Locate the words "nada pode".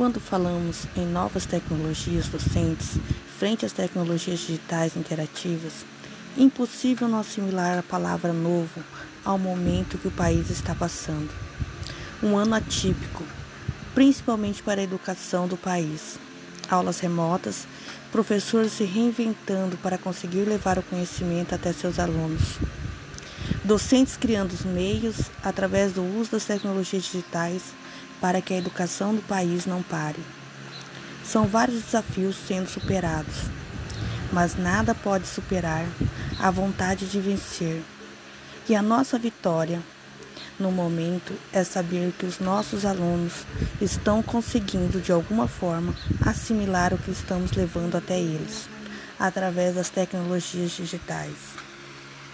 34.56-35.26